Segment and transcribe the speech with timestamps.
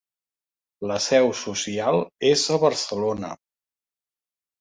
[0.91, 3.31] La seu social és a Barcelona.